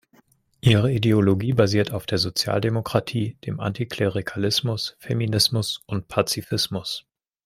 Ihre 0.61 0.91
Ideologie 0.91 1.53
basiert 1.53 1.91
auf 1.91 2.07
der 2.07 2.17
Sozialdemokratie, 2.17 3.37
dem 3.45 3.59
Antiklerikalismus, 3.59 4.95
Feminismus 4.99 5.83
und 5.85 6.07
Pazifismus. 6.07 7.05